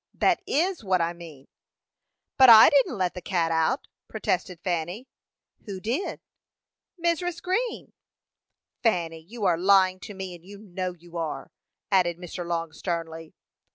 [0.15, 1.47] "That is what I mean."
[2.35, 5.07] "But I didn't let the cat out," protested Fanny.
[5.67, 6.21] "Who did?"
[6.99, 7.39] "Mrs.
[7.39, 7.93] Green."
[8.81, 11.51] "Fanny, you are lying to me, and you know you are,"
[11.91, 12.43] added Mr.
[12.43, 13.35] Long, sternly.